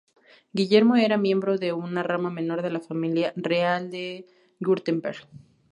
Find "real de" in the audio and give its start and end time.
3.35-4.25